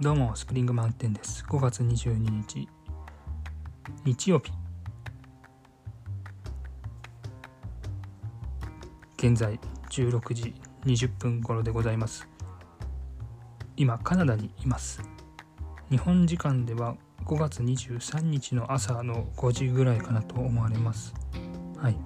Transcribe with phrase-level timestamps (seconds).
[0.00, 1.44] どうもスプリングマウンテンです。
[1.48, 2.68] 5月22日
[4.04, 4.50] 日曜日。
[9.16, 9.60] 現在
[9.90, 10.52] 16時
[10.84, 12.28] 20分頃でございます。
[13.76, 15.00] 今カナダにいます。
[15.90, 21.14] 日本時間では5月23日の朝の5時ぐらいかなと思われます。
[21.78, 21.96] はい。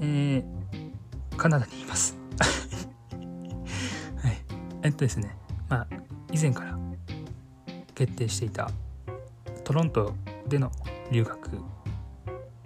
[0.00, 2.18] えー、カナダにいます。
[4.20, 4.44] はい。
[4.82, 5.38] えっとですね。
[5.68, 6.03] まあ
[6.34, 6.76] 以前から
[7.94, 8.68] 決定していた
[9.62, 10.14] トロント
[10.48, 10.72] での
[11.12, 11.48] 留学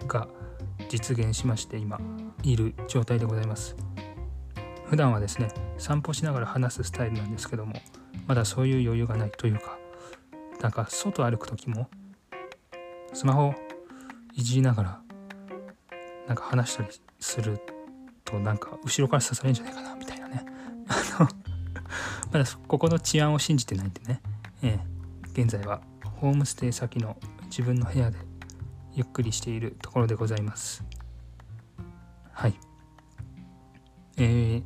[0.07, 0.27] が
[0.89, 1.99] 実現しまして今
[2.41, 3.75] いる状態でございます。
[4.87, 7.73] 普段はですね散歩しながら話すスタイルなんですけども
[8.25, 9.77] まだそういう余裕がないというか
[10.61, 11.87] なんか外歩く時も
[13.13, 13.53] スマホ
[14.33, 15.01] いじりながら
[16.25, 16.89] なんか話したり
[17.19, 17.59] する
[18.25, 19.88] となんか後ろから刺されるんじゃないかな。
[22.39, 24.21] まだここの治安を信じてないんでね、
[24.63, 25.81] えー、現在は
[26.21, 28.17] ホームステイ先の自分の部屋で
[28.93, 30.85] ゆっくりしているところでございます。
[32.31, 32.53] はい。
[34.15, 34.61] えー、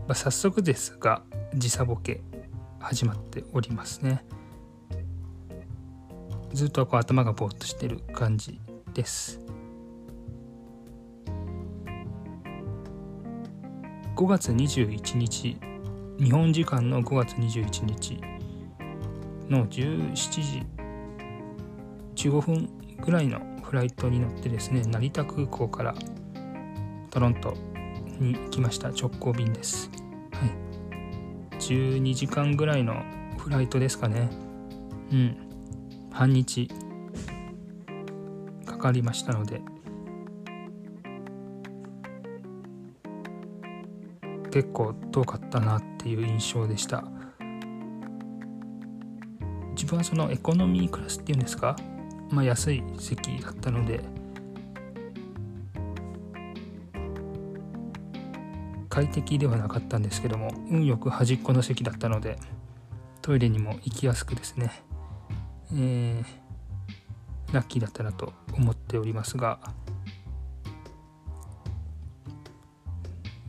[0.00, 1.22] まあ、早速ですが
[1.54, 2.20] 時差ボケ
[2.78, 4.22] 始まっておりますね。
[6.52, 8.60] ずっとこう頭がぼーっとしてる感じ
[8.92, 9.40] です。
[14.14, 15.56] 5月21日
[16.18, 18.20] 日本時間の5月21日
[19.48, 20.14] の17
[22.14, 25.94] 時15分ぐらいのフライトに乗ってですね成田空港から
[27.10, 27.54] トロント
[28.18, 28.88] に行きました。
[28.88, 29.90] 直行便です。
[30.32, 31.58] はい。
[31.58, 33.02] 12時間ぐらいの
[33.38, 34.30] フライトですかね。
[35.12, 35.36] うん。
[36.10, 36.70] 半日
[38.64, 39.62] かかりましたので。
[44.56, 47.04] 結構遠かったなっていう印象でした。
[49.74, 51.76] 自分はそのエコノミークラスっていうんですか？
[52.30, 54.00] まあ安い席だったので。
[58.88, 62.38] 快適ではなかったんですけども運よく端っこの席だったので
[63.20, 64.72] トイレにも行きやすくですね。
[65.74, 66.24] えー、
[67.52, 69.60] ラッキーだったなと思っておりますが。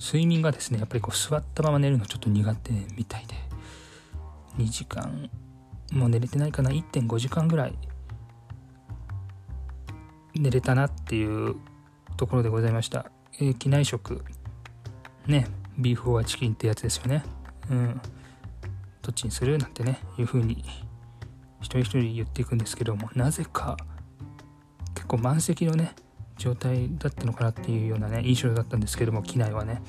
[0.08, 2.72] 睡眠がですねやっぱりこう座ったまま寝るのちょっと苦手。
[2.96, 3.36] みたいで。
[4.58, 5.30] 2時間
[5.92, 6.70] もう寝れてないかな。
[6.72, 7.78] 1.5時間ぐらい
[10.34, 11.58] 寝れたなっていう
[12.16, 14.24] ところでございました、えー、機内食。
[15.26, 15.46] ね。
[15.78, 17.24] beef or chicken ってやつですよね。
[17.70, 18.02] うん。
[19.02, 19.58] どっちにする？
[19.58, 20.64] なんてねいう風に
[21.60, 23.10] 一人一人言っていくんですけども。
[23.14, 23.76] なぜか
[24.96, 25.94] 結構満席のね
[26.38, 29.82] 状態だったのかなっていうようなね印象だったんですけども機内はね。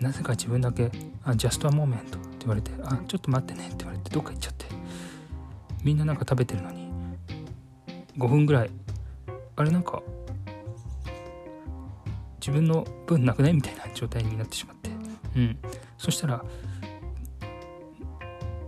[0.00, 0.90] なぜか自分だけ
[1.24, 4.66] 「あジャストアモーメント」って言われて「あちょっと待ってね」って言われてどっか行っちゃって。
[5.82, 6.90] みんななんか食べてるのに
[8.18, 8.70] 5分ぐらい。
[9.58, 10.02] あれなんか
[12.40, 14.90] 自分の分なくないみたいな状態になってしまって。
[15.36, 15.58] うん。
[15.96, 16.44] そしたら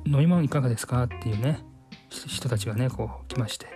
[0.07, 1.63] 飲み物いかがですかっていうね
[2.09, 3.67] 人たちがねこう来まして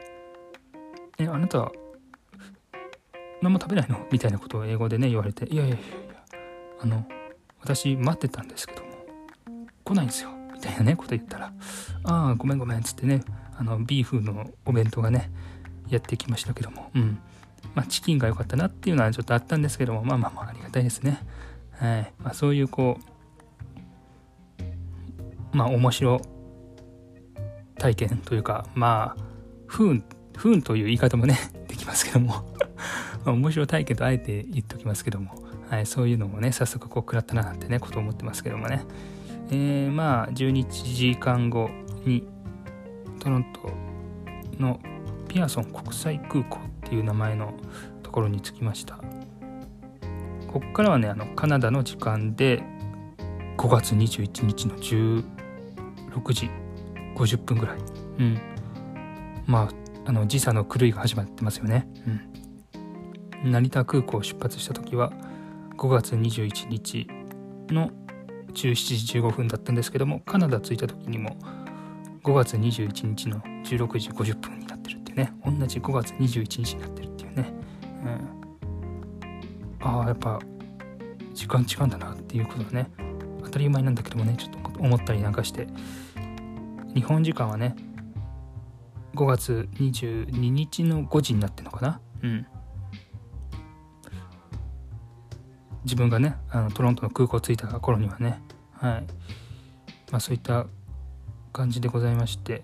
[1.18, 1.70] 「えあなた
[3.42, 6.40] 何も食べないの?」みたいなことを英語でね言われて「いやいやいやいや
[6.80, 7.06] あの
[7.60, 8.88] 私待ってたんですけども
[9.84, 11.52] 来ないんですよ」みたいなねこと言ったら
[12.04, 13.22] 「ああごめんごめん」っつってね
[13.58, 15.30] あのビーフのお弁当がね
[15.88, 17.18] やってきましたけどもうん。
[17.74, 21.18] まあチキンが良かったなっていうのはちょっとあったんですけどもまあまあまあありがたいですね。
[21.72, 22.12] はい。
[22.18, 22.98] まあそういうこ
[25.52, 26.20] うまあ面白
[27.78, 29.22] 体験というかまあ
[29.66, 30.04] 不運
[30.36, 31.38] 不運という言い方もね
[31.68, 32.44] できますけども。
[33.24, 35.34] ま面白体験とあえて言っておきますけども、
[35.68, 38.84] はい、そういうのもね早速こう食らったななんてねことを思ってますけどもね
[39.50, 41.68] えー、まあ12時間後
[42.04, 42.26] に
[43.18, 43.70] トロント
[44.58, 44.80] の
[45.28, 47.54] ピアソン国際空港っていう名前の
[48.02, 48.96] ところに着きました
[50.46, 52.62] ここからはねあのカナダの時間で
[53.56, 55.24] 5月21日の16
[56.32, 56.50] 時
[57.14, 57.78] 50分ぐらい。
[58.18, 58.40] うん。
[59.46, 61.88] まあ、あの時差の狂いが始まってますよね。
[62.06, 62.20] うん。
[63.44, 65.12] 成田空港を出発した時は
[65.76, 67.06] 5月21日
[67.68, 67.90] の
[68.52, 68.74] 17
[69.06, 71.36] 時15分だったんですけどもカナダ着いた時にも
[72.22, 75.32] 5月21日の16時50分になってるっていうね。
[75.44, 77.52] 同じ5月21日になってるっていうね、
[79.80, 80.38] うん、ああやっぱ
[81.34, 82.90] 時間違うんだなっていうことがね
[83.42, 85.66] 当たり前なんだけどもねちょっと思ったりなんかして。
[86.94, 87.74] 日本時間はね
[89.14, 92.00] 5月22日の5時になってるのかな。
[92.22, 92.46] うん。
[95.84, 98.40] 自分がねあのトロントの空港着いた頃にはね
[98.72, 99.04] はい。
[100.10, 100.66] まあそういった
[101.52, 102.62] 感じでございまして。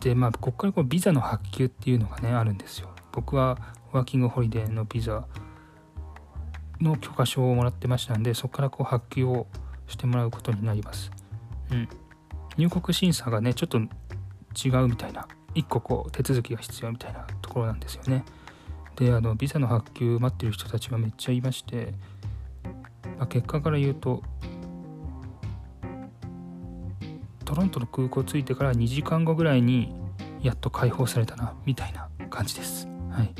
[0.00, 2.90] でまあここからこうビザの発給っていうのがねあるんですよ。
[3.12, 3.58] 僕は
[3.92, 5.26] ワーキングホリデーのビザ
[6.80, 9.46] の許可証をもらってましたんでそこからこう発給を
[9.86, 11.10] してもらうことになります。
[11.70, 11.88] うん。
[12.56, 15.26] 入国審査がねちょっと違うみたいな。
[15.54, 18.24] 1個こう手続きが必要みたいなところなんですよね。
[18.96, 21.92] であのビザの発給待ってる人たちがめっちゃいまして、
[23.18, 24.22] まあ、結果から言うと
[27.44, 29.94] トロントの空港着いてから2時間後ぐらいに
[30.42, 32.88] やっと解放されたなみたいな感じです。
[33.10, 33.34] はい。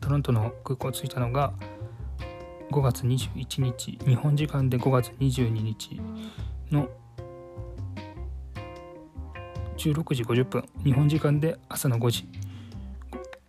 [0.00, 1.54] トロントの空港着いたのが
[2.70, 6.00] 5月21日日本時間で5月22日
[6.70, 6.88] の
[9.76, 12.41] 16時50分日本時間で朝の5時。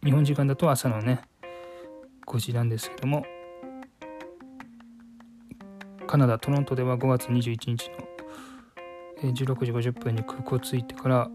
[0.04, 1.22] 日本時間だと朝のね
[2.28, 3.26] 5時なんですけども
[6.08, 11.30] カナダトロントでは5月21日の16時50分に空港着いてから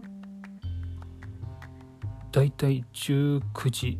[2.31, 3.97] だいたい19時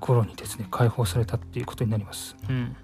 [0.00, 2.36] 頃にですね解放されたっていうことになります。
[2.50, 2.76] うん。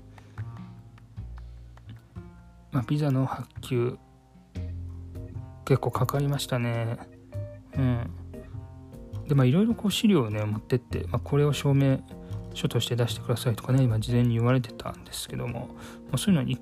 [2.71, 3.99] まあビザの発給
[5.67, 6.97] 結構かかりましたね。
[7.77, 8.20] うん
[9.31, 12.01] でまあいろいろこう資料をね持ってって、まあ、これを証明
[12.53, 15.69] 書として出してくださいとかね今事前に言われてたんですけども、
[16.07, 16.59] まあ、そういうのに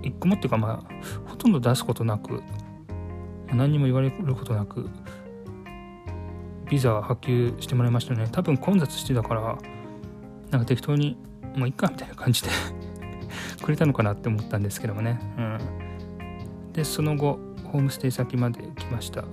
[0.00, 2.44] 一個もっていうかまあほとんど出すことなく
[3.52, 4.88] 何にも言われることなく
[6.70, 8.28] ビザ発給してもらいましたね。
[8.30, 9.58] 多分混雑してたから
[10.50, 11.18] なんか適当に
[11.56, 12.50] もういっかみたいな感じで
[13.60, 15.18] くれたのかなって思ったんですけどもね。
[15.36, 15.58] うん。
[16.72, 19.24] でその後ホームステイ先まで来ました。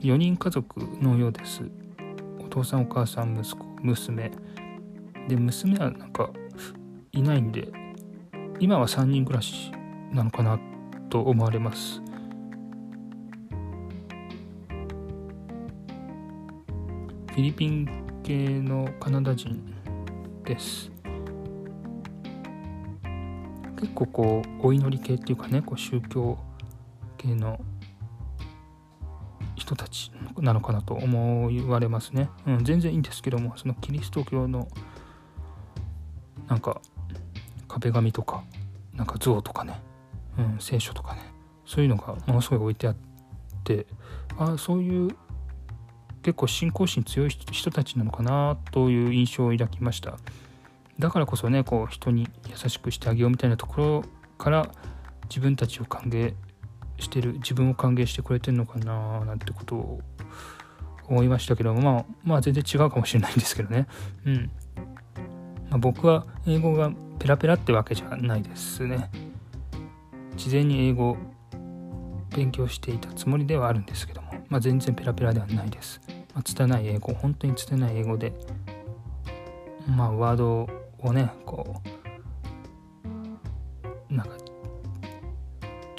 [0.00, 1.62] 4人家族のようです。
[2.38, 4.30] お父さんお母さん息子娘。
[5.28, 6.30] で娘はなんか
[7.12, 7.68] いないんで
[8.58, 9.70] 今は3人暮らし
[10.12, 10.58] なのかな
[11.10, 12.00] と思われます。
[17.30, 17.86] フィリピン
[18.22, 19.62] 系のカナダ人
[20.44, 20.90] です。
[23.78, 26.38] 結構こうお祈り系っていうかねこう宗教
[27.18, 27.60] 系の
[29.70, 34.66] 人たちなのかなと思われますね、うん、全然いいんですけどもそのキリスト教の
[36.48, 36.80] なんか
[37.68, 38.42] 壁紙とか
[38.94, 39.80] なんか像とかね、
[40.38, 41.22] うん、聖書とかね。
[41.64, 42.96] そういうのがものすごい置いてあっ
[43.62, 43.86] て
[44.36, 45.16] ああそういう
[46.22, 50.18] 結構信仰心強い人たちなのかなという印象を抱きました。
[50.98, 54.04] だからこそねこう人に優しくしてあげようみたいなところ
[54.36, 54.68] から
[55.28, 56.34] 自分たちを歓迎
[57.00, 60.00] してる自分を歓迎してくれてるのかななんてことを
[61.08, 63.86] 思いましたけどまあまあ全然違うかもしれないんですけどね。
[64.24, 64.50] うん、
[65.70, 69.10] まあ、僕は英語がペラペラってわけじゃないですね。
[70.36, 71.16] 事前に英語
[72.34, 76.00] 勉強していたつもりではあるんですけども、まあ、全然ペラペラではないです、
[76.32, 78.32] まあ、拙い英語本当に拙い英語で
[79.86, 80.68] まあワード
[81.00, 81.99] をねこう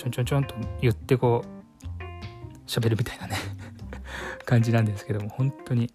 [0.02, 3.36] ちょんちょんちょんと言ってこう喋るみたいなね。
[4.46, 5.94] 感じなんですけども本当に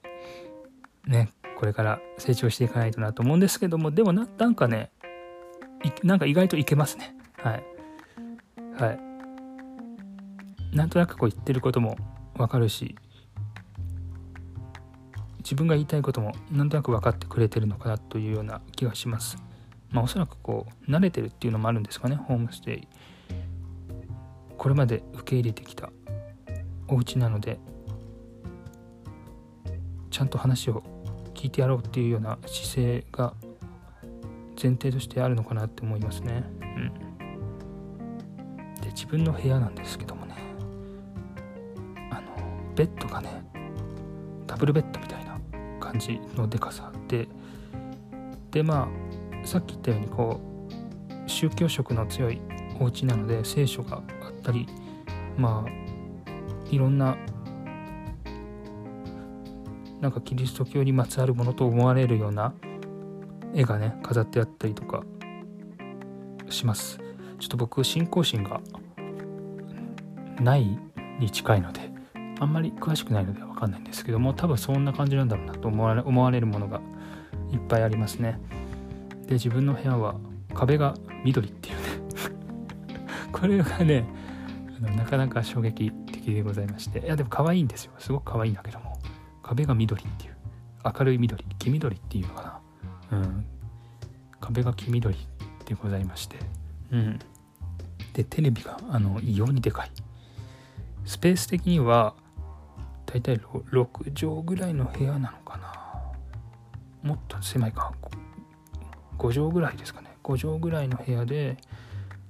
[1.07, 4.93] ねこれから成長していかないとなと思うんですけどもでもなんかね
[6.05, 7.17] なんか意外といけますね。
[7.39, 7.65] はい。
[8.81, 10.77] はい。
[10.77, 11.97] なんとなくこう言ってることも
[12.37, 12.95] わかるし
[15.39, 19.37] 自分が言いたいこともなんとなく分かってくれてるのかなというような気がします。
[19.91, 22.89] まあおそらくこう慣れてるっていうのもあるんですかねホームステイ。
[24.67, 25.93] これまで受け入れてきた
[26.89, 27.61] お家なので
[30.11, 30.83] ちゃんと話を
[31.35, 33.35] 聞いてやろうっていうような姿勢が
[34.61, 36.43] 前提としてあるのかなって思いますね。
[36.61, 36.93] うん、
[38.81, 40.35] で自分の部屋なんですけどもね
[42.11, 43.45] あのベッドがね
[44.49, 45.39] ダブルベッドみたいな
[45.79, 47.29] 感じのでかさで
[48.51, 48.89] でま
[49.45, 50.41] あさっき言ったようにこ
[51.25, 52.41] う宗教色の強い
[52.81, 54.03] お家なので聖書が
[54.47, 54.69] ったり
[55.37, 57.17] まあいろんな
[60.01, 62.55] なんかキリスト教にまつわるものと思われるような
[63.55, 65.03] 絵がね飾ってあったりとか
[66.51, 66.99] します。
[67.39, 68.61] ちょっと僕信仰心が
[70.41, 70.79] ない
[71.19, 71.91] に近いので
[72.41, 76.81] あんまり詳しくないのでわかんないんですけども多分そんな感じなんだろうなと思われ思われるものが
[77.53, 78.39] いっぱいありますね。
[79.27, 80.17] で自分の部屋は
[80.55, 81.83] 壁が緑っていうね。
[83.33, 84.07] これがね
[84.77, 87.01] あのなかなか衝撃的でございまして。
[87.01, 87.93] いやでも可愛いんですよ。
[87.99, 88.99] すごく可愛いんだけども。
[89.43, 90.37] 壁が緑っていう。
[90.85, 92.61] 明るい緑黄緑っていうのか
[93.11, 93.19] な。
[93.19, 93.47] うん。
[94.41, 95.17] 壁が黄緑
[95.65, 96.37] でございまして。
[96.93, 97.19] うん。
[98.13, 99.91] でテレビがあの異様にでかい。
[101.05, 102.15] スペース的には
[103.07, 105.73] だいたい6畳ぐらいの部屋なのかな。
[107.03, 107.93] もっと狭いか。
[109.19, 110.17] 5畳ぐらいですかね。
[110.23, 111.57] 5畳ぐらいの部屋で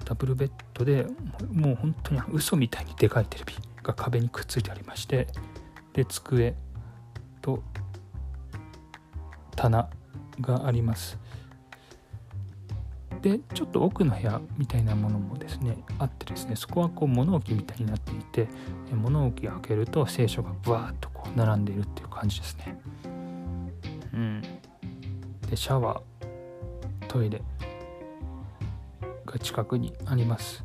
[0.07, 1.05] ダブルベッドで
[1.53, 5.27] もう本当に嘘みたいにでかいテレビが壁にくっついてありまして
[5.93, 6.55] で机
[7.43, 7.61] と
[9.57, 9.91] 棚
[10.41, 11.19] があります。
[13.23, 18.47] でちょっと奥の部屋みたいなものもですねあってですねそこはこう物置みたいになっていて
[18.93, 22.79] 物置を開けると聖書がブワーッとこう並んでいるっていう感じですね。
[24.15, 24.43] うん。
[25.51, 27.43] でシャワートイレ。
[29.27, 30.65] が近くにあります。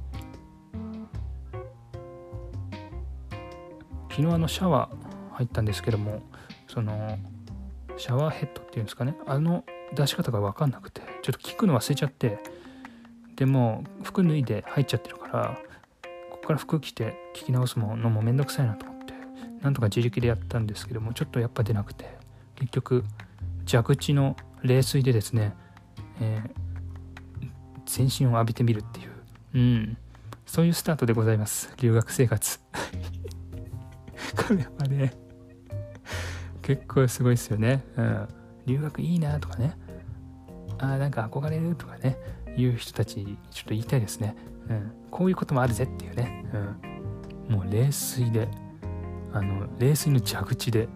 [4.10, 6.22] 昨日あのシャワー入ったんですけども
[6.68, 7.18] その
[7.98, 9.16] シャワーヘッドっていうんですかね。
[9.26, 9.64] あの
[9.94, 12.40] 出し方が分かんなくてちょっと聞くの忘れちゃって
[13.36, 15.58] でも服脱いで入っちゃってるから
[16.30, 19.14] ここから服着て聞き直すものもめんどくさいなと思って
[19.62, 22.06] なんとか自力でやったんですけどもちょっとやっぱ出なくて
[22.56, 23.04] 結局
[23.66, 25.54] 蛇口の冷水でですね、
[26.20, 26.71] えー、
[27.96, 29.10] 全身を浴びてみるっていう、
[29.54, 29.98] うん、
[30.46, 31.74] そういうスタートでございます。
[31.78, 32.60] 留学生活。
[34.48, 35.14] これはね
[36.62, 38.28] 結構すごいですよね、うん、
[38.66, 39.78] 留学いいなとかね。
[40.78, 42.18] あなんか憧れるとかね。
[42.58, 44.36] いう人たちちょっと言いたいですね、
[44.70, 46.46] うん、こういうこともあるぜっていうね、
[47.50, 48.48] うん、もう冷水で
[49.34, 50.90] あの冷水の蛇口で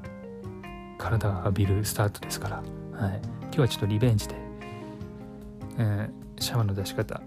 [0.98, 4.36] 体が浴びるスタートですから、はい、今日はちょっとリベンジで、
[5.78, 7.22] うん、シャワーの出し方。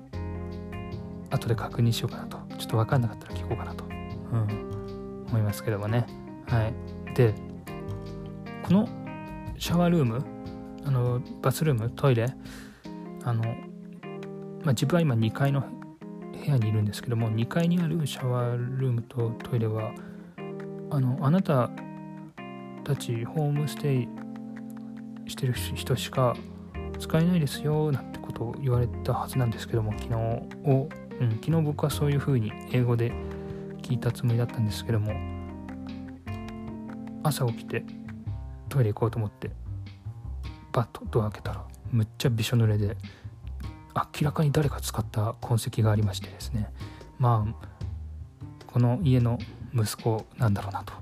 [1.31, 2.39] 後で確認しようかなと。
[2.59, 6.07] ちょっと分かんなかったら聞こうかなと、うん、思いますけどもね。
[6.47, 6.89] はい。
[7.15, 7.35] で
[8.63, 8.89] この
[9.59, 10.25] シャワールーム
[10.85, 12.33] あのバスルームトイレ
[13.25, 19.93] あの、まあ、自分は今2階の部屋にいるんですけども2階にあるシャワールームとトイレは
[20.91, 21.71] あのあなた
[22.85, 24.09] たちホームステイ
[25.27, 26.37] してる人しか
[26.99, 28.08] 使えないですよなん
[28.39, 30.89] と言われたはずなんですけども昨日を、
[31.21, 33.13] うん、昨日僕はそういうふうに英語で
[33.83, 35.13] 聞いたつもりだったんですけども
[37.25, 37.85] 朝起きて
[38.69, 39.51] トイレ行こうと思って
[40.73, 42.97] バッとドア開けたらむっちゃびしょ濡れで
[43.95, 46.71] 明らかに誰か使った痕跡がありましてですね。
[47.19, 47.69] まあ
[48.67, 49.39] この家の
[49.75, 50.93] 息子なんだろうなと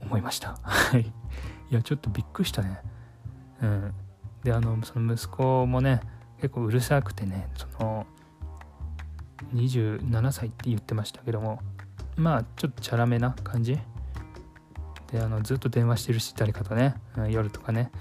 [0.00, 0.58] 思いました。
[0.62, 1.02] はい。
[1.02, 1.12] い
[1.70, 2.80] やちょっとびっくりしたね。
[3.62, 3.94] うん。
[4.42, 6.00] であのその息子もね
[6.40, 8.06] 結構うるさくてねその
[9.54, 11.60] 27歳って言ってましたけども
[12.16, 13.78] まあちょっとチャラめな感じ。
[15.12, 17.92] であのずっと電話してるし誰かとね、うん、夜とかね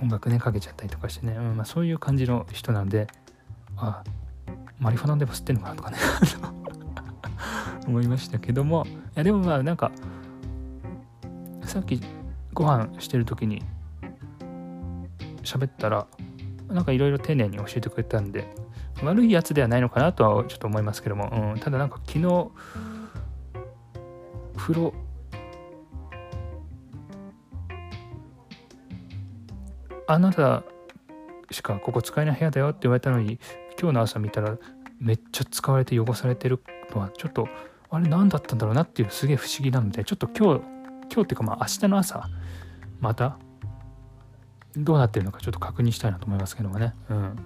[0.00, 3.06] 音楽ねかけちゃったりとかしてね、うんまあ、そういう感じの人なんで
[3.76, 4.04] あ
[4.78, 5.98] マリファナでも吸ってんのかなとかね
[7.88, 9.90] 思いましたけどもいやでもまあなんか
[11.62, 12.02] さっき
[12.52, 13.62] ご飯してる時に
[15.44, 16.06] 喋ったら
[16.68, 18.46] なんかいろいろ丁寧に教えてくれたんで
[19.02, 22.50] 悪いやつではないのかなとはちょっと思いますけども、うん、ただなんか昨日
[24.56, 24.94] 風呂
[30.06, 30.64] あなた
[31.50, 33.38] しかここ使えない部屋だよって言われたのに
[33.80, 34.56] 今日の朝見たら
[35.00, 36.62] めっちゃ使われて汚されてる
[36.94, 37.48] のはちょっと
[37.90, 40.62] あれ何だったんだろうなっていうすげえ不思議なのでちょっと今日
[41.12, 42.28] 今日っていうかまあ明日の朝
[43.00, 43.38] また
[44.76, 46.94] どうなってるのかちょっと確認したいなと思いますけどもね。
[47.08, 47.38] うん。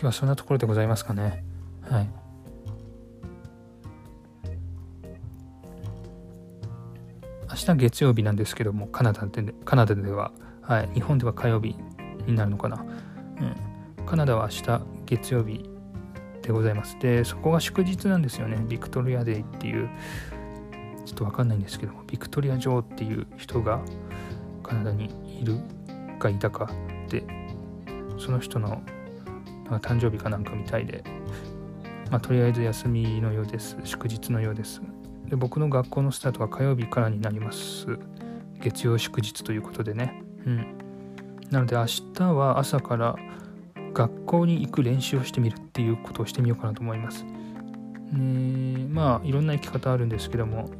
[0.00, 1.44] 今日はそんなところでございますかね。
[1.82, 2.08] はい。
[7.50, 10.30] 明日月曜日なんですけどもカナダでカナダでは、
[10.62, 11.74] はい、日本では火曜日
[12.26, 12.84] になるのかな、
[13.98, 15.68] うん、カナダは明日月曜日
[16.48, 16.98] でございます。
[16.98, 18.56] でそこが祝日なんですよね。
[18.68, 19.88] ビクトリアデイっていう。
[21.04, 23.80] ちょっとわかんないんですけどもビクトリア女王っていう人が
[24.62, 25.58] カナダにいる
[26.18, 26.70] かいたか
[27.08, 27.24] で
[28.18, 28.82] その人の
[29.80, 31.02] 誕生日かなんかみたいで、
[32.10, 33.78] まあ、とりあえず休みのようです。
[33.84, 34.82] 祝日のようです。
[35.28, 37.86] で僕の学校のスタートは火曜日からになります。
[38.60, 40.22] 月曜祝日ということでね。
[40.44, 40.78] うん。
[41.50, 43.16] なので明日は朝から
[43.98, 47.24] 学校に行く練習をしてみるっていうことをしてみようかなと思います。
[48.12, 50.70] ねまあいろんな行き方あるんですけども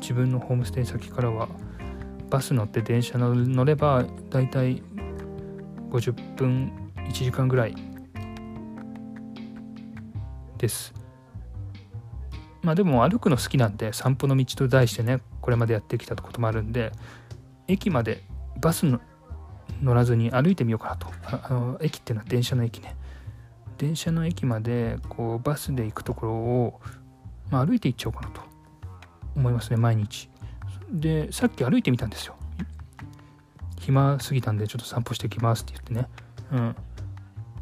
[0.00, 1.46] 自分のホームステイ先からは
[2.30, 4.82] バス乗って電車乗ればだいたい
[5.90, 7.74] 50分1時間ぐらい
[10.56, 10.94] です。
[12.62, 16.92] まあでも歩くの好きなんで散歩の道と題してねこれまでやってきたこともあるんで
[17.66, 18.22] 駅まで
[18.58, 19.00] バスの
[19.82, 21.08] 乗らずに歩いてみようかなと。
[21.24, 22.96] あの駅っていうのは電車の駅ね。
[23.76, 26.80] 電車の駅までこうバスで行くところを、
[27.50, 28.42] まあ、歩いて行っちゃおうかなと。
[29.36, 30.28] 思いますね毎日。
[30.90, 32.36] でさっき歩いてみたんですよ。
[33.78, 36.08] 暇すぎたんでちょっと散歩してきますって言ってね、
[36.52, 36.76] うん、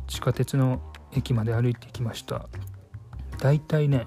[0.09, 0.81] 地下鉄の
[1.13, 2.49] 駅まで歩いてきました。
[3.39, 4.07] だいたいね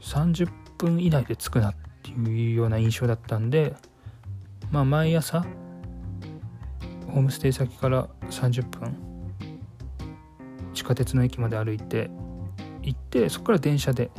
[0.00, 3.74] 30分以内で着くなっていうような印象だったんで
[4.70, 5.44] まあ毎朝
[7.12, 8.96] ホームステイ先から30分。
[10.72, 12.10] 地下鉄の駅まで歩いて
[12.82, 14.10] 行ってそこから電車で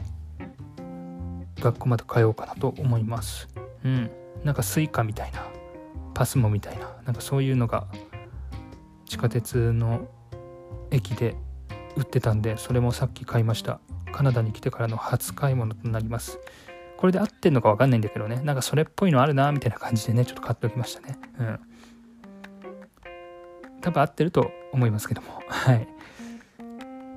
[1.60, 3.48] 学校まで通おうかなと思います。
[3.84, 4.12] うん。
[4.44, 5.48] なんかスイカみたいな
[6.14, 7.88] パスモみたいななんかそういうのが
[9.06, 10.08] 地下鉄の
[10.92, 11.36] 駅で
[11.96, 13.80] 売ってたんでそれもさっき買いました。
[14.12, 16.40] カナダに来てからの初買い物となります。
[16.98, 18.42] これで合ってんのか分かんないんだけどね。
[18.44, 21.18] なんかそれっぽいのあるなみたいな感じでねちょっと買っておきましたね。
[21.40, 21.60] うん。
[23.84, 25.44] 多分合ってると思いますけども。
[25.48, 25.88] はい、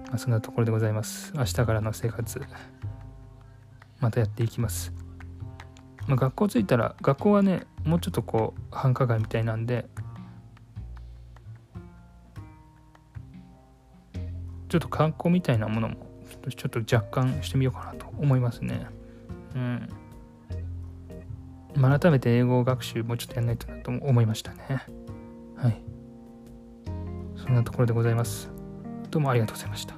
[0.08, 1.32] まあ、そんなところでございます。
[1.34, 2.42] 明日からの生活。
[4.00, 4.92] またやっていきます、
[6.06, 9.86] まあ、学校着いたら学校はねもうちょっとこう繁華街みたいなんで
[14.68, 15.96] ちょっと観光みたいなものも
[16.54, 18.86] ちょっと若干してみようかなと思いますね。
[19.54, 19.88] うん、
[21.80, 24.84] 改めて英語学習もうちょっとやんないとなと思いましたね。
[25.56, 25.95] はい。
[27.46, 28.50] そんなところでございます。
[29.10, 29.95] どうもありがとうございました。